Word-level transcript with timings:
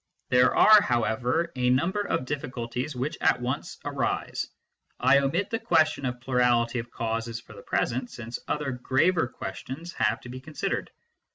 There 0.29 0.55
are, 0.55 0.81
however, 0.81 1.51
a 1.55 1.69
number 1.69 2.01
of 2.01 2.25
difficulties 2.25 2.95
which 2.95 3.19
at 3.21 3.39
once 3.39 3.77
arise. 3.85 4.47
I 4.99 5.19
omit 5.19 5.51
the 5.51 5.59
question 5.59 6.07
of 6.07 6.21
plurality 6.21 6.79
of 6.79 6.89
causes 6.89 7.39
for 7.39 7.53
the 7.53 7.61
present, 7.61 8.09
since 8.09 8.39
other 8.47 8.71
graver 8.71 9.27
questions 9.27 9.93
have 9.93 10.19
to 10.21 10.29
be 10.29 10.39
considered. 10.39 10.89